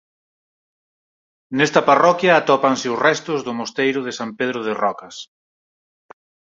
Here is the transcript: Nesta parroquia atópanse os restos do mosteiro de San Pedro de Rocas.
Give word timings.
Nesta 1.57 1.81
parroquia 1.89 2.31
atópanse 2.35 2.87
os 2.93 3.01
restos 3.07 3.39
do 3.47 3.53
mosteiro 3.59 3.99
de 4.03 4.11
San 4.19 4.29
Pedro 4.39 4.59
de 4.67 4.73
Rocas. 4.83 5.15